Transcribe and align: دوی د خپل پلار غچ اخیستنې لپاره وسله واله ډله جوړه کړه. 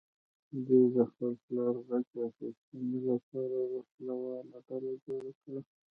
دوی 0.65 0.85
د 0.95 0.97
خپل 1.09 1.31
پلار 1.45 1.75
غچ 1.87 2.09
اخیستنې 2.27 2.99
لپاره 3.09 3.57
وسله 3.73 4.13
واله 4.23 4.57
ډله 4.67 4.91
جوړه 5.05 5.31
کړه. 5.41 5.59